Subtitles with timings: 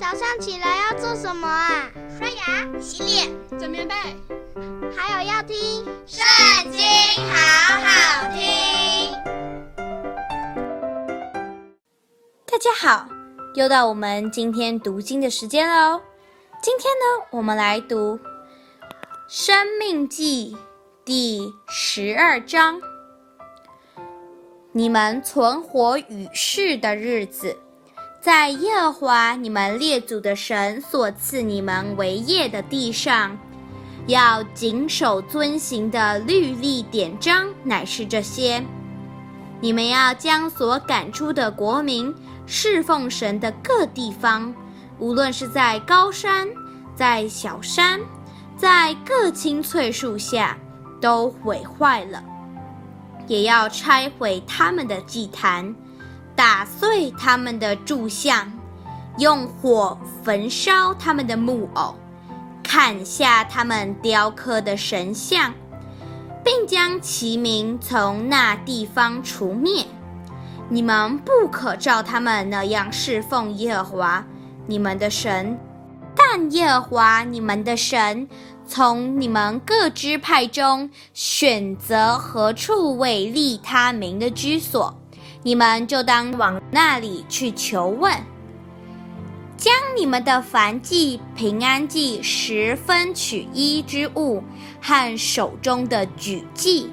[0.00, 1.90] 早上起来要做什么啊？
[2.18, 3.94] 刷牙、洗脸、整棉被，
[4.96, 5.54] 还有要听
[6.06, 6.80] 《圣经》，
[7.30, 9.12] 好好听。
[12.46, 13.06] 大家好，
[13.54, 16.00] 又到我们今天读经的时间喽。
[16.62, 18.16] 今天呢，我们来读
[19.28, 20.56] 《生命记》
[21.04, 22.80] 第十二章。
[24.72, 27.54] 你们存活于世的日子，
[28.20, 33.34] 在耶和华你们列祖的神所赐你们为业的地上，
[34.08, 38.62] 要谨守遵行的律例典章，乃是这些：
[39.58, 44.54] 你们要将所赶出的国民侍奉神的各地方，
[44.98, 46.46] 无论是在高山，
[46.94, 47.98] 在小山，
[48.54, 50.58] 在各青翠树下，
[51.00, 52.22] 都毁坏了；
[53.26, 55.74] 也要拆毁他们的祭坛。
[56.40, 58.50] 打碎他们的柱像，
[59.18, 61.94] 用火焚烧他们的木偶，
[62.62, 65.52] 砍下他们雕刻的神像，
[66.42, 69.84] 并将其名从那地方除灭。
[70.70, 74.24] 你们不可照他们那样侍奉耶和华
[74.66, 75.58] 你们的神，
[76.16, 78.26] 但耶和华你们的神
[78.66, 84.96] 从你们各支派中选择何处为立他名的居所。
[85.42, 88.12] 你们就当往那里去求问，
[89.56, 94.42] 将你们的凡祭、平安祭、十分取一之物
[94.82, 96.90] 和手中的举祭，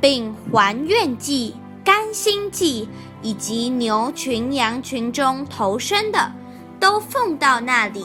[0.00, 2.88] 并还愿祭、甘心祭，
[3.22, 6.32] 以及牛群、羊群中头生的，
[6.80, 8.04] 都奉到那里。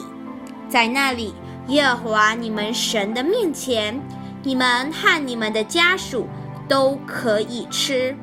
[0.68, 1.34] 在那里，
[1.66, 4.00] 耶和华你们神的面前，
[4.44, 6.28] 你们和你们的家属
[6.68, 8.16] 都可以吃。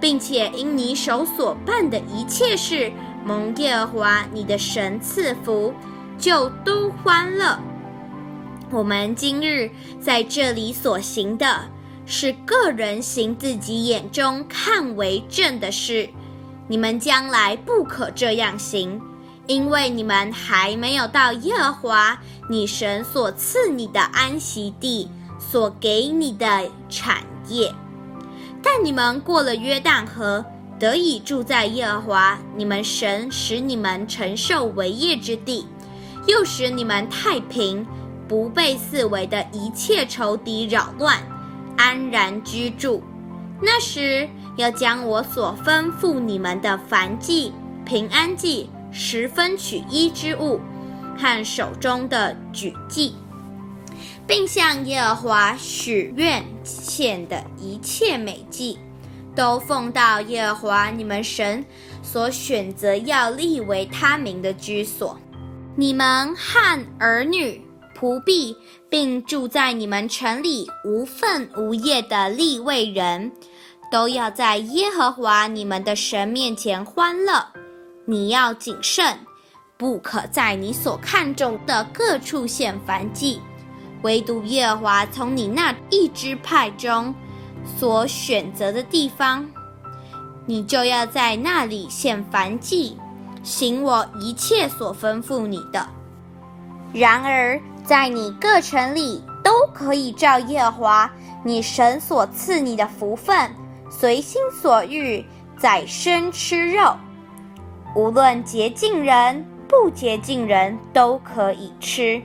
[0.00, 2.92] 并且因你手所办的一切事，
[3.24, 5.72] 蒙耶和华你的神赐福，
[6.18, 7.58] 就都欢乐。
[8.70, 11.68] 我们今日在这里所行的，
[12.04, 16.08] 是个人行自己眼中看为正的事。
[16.68, 19.00] 你们将来不可这样行，
[19.46, 27.72] 因为你们还没有到耶和华你神所赐你的安息地，所给你的产业。
[28.62, 30.44] 但你们过了约旦河，
[30.78, 35.66] 得以住在耶和华你们神使你们承受为业之地，
[36.26, 37.86] 又使你们太平，
[38.26, 41.18] 不被四围的一切仇敌扰乱，
[41.76, 43.02] 安然居住。
[43.60, 47.52] 那时要将我所吩咐你们的凡祭、
[47.84, 50.60] 平安祭、十分取一之物，
[51.16, 53.14] 和手中的举祭。
[54.28, 58.78] 并向耶和华许愿献的一切美祭，
[59.34, 61.64] 都奉到耶和华你们神
[62.02, 65.18] 所选择要立为他名的居所。
[65.74, 67.64] 你们和儿女、
[67.98, 68.54] 仆婢，
[68.90, 73.32] 并住在你们城里无分无业的立位人，
[73.90, 77.42] 都要在耶和华你们的神面前欢乐。
[78.04, 79.18] 你要谨慎，
[79.78, 83.40] 不可在你所看中的各处献燔祭。
[84.02, 87.14] 唯独耶和华从你那一支派中
[87.64, 89.44] 所选择的地方，
[90.46, 92.96] 你就要在那里献燔祭，
[93.42, 95.86] 行我一切所吩咐你的。
[96.92, 101.10] 然而，在你各城里都可以照耶和华
[101.44, 103.50] 你神所赐你的福分，
[103.90, 105.24] 随心所欲
[105.58, 106.96] 宰牲吃肉，
[107.94, 112.22] 无论洁净人不洁净人都可以吃。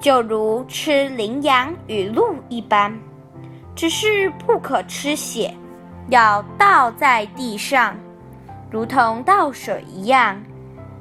[0.00, 2.96] 就如吃羚羊与鹿一般，
[3.74, 5.52] 只是不可吃血，
[6.08, 7.96] 要倒在地上，
[8.70, 10.40] 如同倒水一样。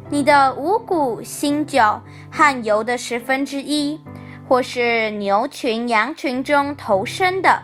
[0.09, 3.99] 你的五谷、新酒和油的十分之一，
[4.47, 7.61] 或是牛群、羊群中投生的，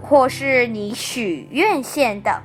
[0.00, 2.42] 或是你许愿献的、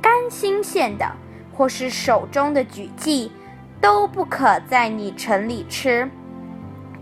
[0.00, 1.10] 甘心献的，
[1.52, 3.32] 或是手中的举祭，
[3.80, 6.08] 都不可在你城里吃。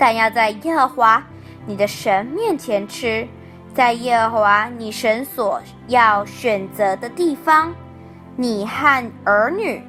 [0.02, 1.22] 但要在耶和华
[1.64, 3.24] 你的神面前吃，
[3.72, 7.72] 在耶和华你神所要选择的地方，
[8.34, 9.80] 你和儿女、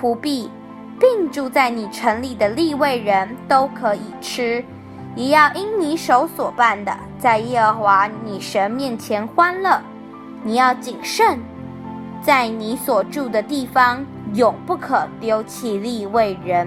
[0.00, 0.50] 仆婢，
[0.98, 4.64] 并住在你城里的利未人都可以吃，
[5.14, 9.78] 也要因你手所办的，在耶和华你神面前欢乐。
[10.42, 11.38] 你要谨慎，
[12.22, 16.66] 在你所住的地方，永不可丢弃利未人。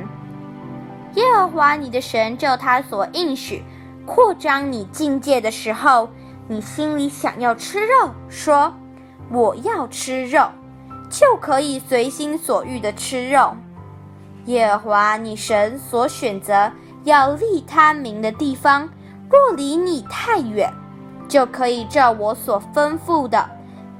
[1.15, 3.63] 耶和华你的神照他所应许，
[4.05, 6.09] 扩张你境界的时候，
[6.47, 8.73] 你心里想要吃肉，说
[9.29, 10.49] 我要吃肉，
[11.09, 13.55] 就可以随心所欲的吃肉。
[14.45, 16.71] 耶和华你神所选择
[17.03, 18.89] 要立他名的地方，
[19.29, 20.73] 若离你太远，
[21.27, 23.49] 就可以照我所吩咐的，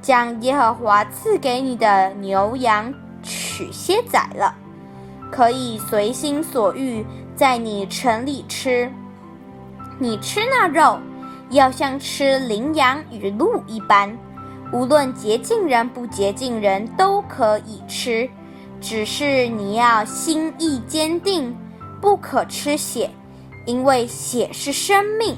[0.00, 2.92] 将耶和华赐给你的牛羊
[3.22, 4.54] 取些宰了，
[5.32, 8.92] 可以随心所欲在你城里吃。
[9.98, 10.98] 你吃那肉，
[11.50, 14.14] 要像吃羚羊与鹿一般，
[14.72, 18.28] 无论洁净人不洁净人都可以吃。
[18.78, 21.56] 只是你要心意坚定，
[22.00, 23.08] 不可吃血，
[23.64, 25.36] 因为血是生命，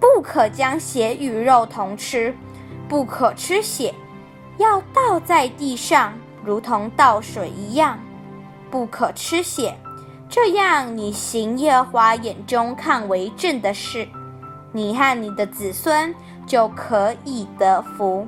[0.00, 2.34] 不可将血与肉同吃，
[2.88, 3.92] 不可吃血，
[4.56, 7.98] 要倒在地上，如同倒水一样，
[8.70, 9.76] 不可吃血。
[10.28, 14.06] 这样你行耶和华眼中看为正的事，
[14.72, 16.14] 你和你的子孙
[16.46, 18.26] 就可以得福。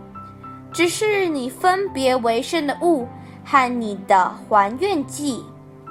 [0.73, 3.07] 只是你分别为圣的物。
[3.51, 5.43] 和你的还愿祭，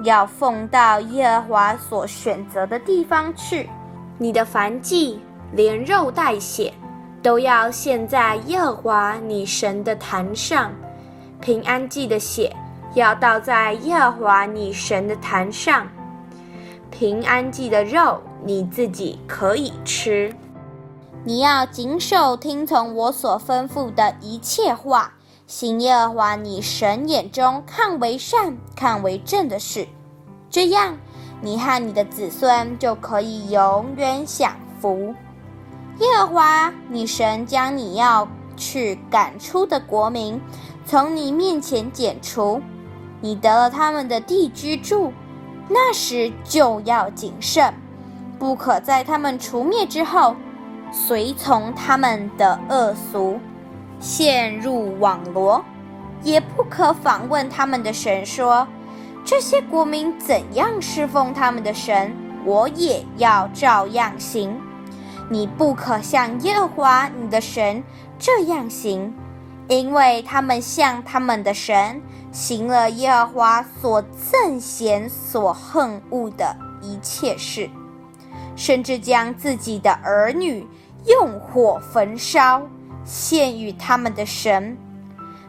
[0.04, 3.68] 要奉到耶和华所选择的地方去。
[4.20, 5.20] 你的燔祭，
[5.54, 6.72] 连肉带血，
[7.24, 10.72] 都要献在耶和华你神的坛上。
[11.42, 12.56] 平安祭的血，
[12.94, 15.88] 要倒在耶和华你神的坛上。
[16.89, 20.34] 平安祭的肉，你自己可以吃。
[21.24, 25.13] 你要谨守听从我所吩咐的一切话。
[25.45, 29.88] 行耶和华你神眼中看为善、看为正的事，
[30.50, 30.98] 这样
[31.42, 35.13] 你和你的子孙就可以永远享福。
[36.00, 40.42] 耶和华你神将你要去赶出的国民
[40.86, 42.62] 从你面前剪除，
[43.27, 45.12] 你得了他们的地居住，
[45.68, 47.74] 那时就要谨慎，
[48.39, 50.33] 不可在他们除灭之后
[50.94, 53.38] 随从他们的恶俗。
[54.00, 55.62] 陷入网罗，
[56.24, 58.65] 也不可访问他们的神，说：
[59.25, 62.15] 这些国民怎样侍奉他们的神，
[62.45, 64.57] 我也要照样行。
[65.29, 67.83] 你不可像耶和华你的神
[68.18, 69.13] 这样行，
[69.68, 77.69] 因为他们向他们的神行了耶和华所憎嫌、所恨恶的一切事，
[78.56, 80.66] 甚至将自己的儿女
[81.06, 82.62] 用火焚烧。
[83.10, 84.78] 献与他们的神，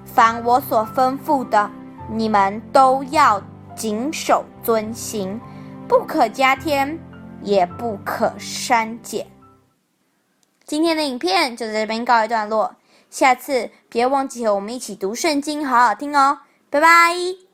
[0.05, 1.69] 凡我所吩咐的，
[2.09, 3.43] 你们都要
[3.75, 5.41] 谨守遵行，
[5.88, 6.97] 不可加添，
[7.43, 9.26] 也不可删减。
[10.64, 12.73] 今天的影片就在这边告一段落，
[13.10, 16.38] 下次别忘记和我们一起读圣经，好好听哦，
[16.70, 17.48] 拜拜。